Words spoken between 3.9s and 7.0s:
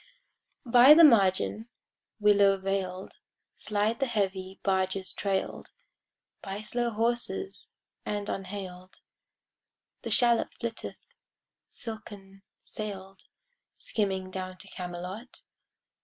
the heavy barges trail'd By slow